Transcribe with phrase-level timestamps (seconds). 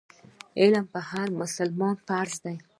[0.61, 2.55] علم پر هر مسلمان فرض دی.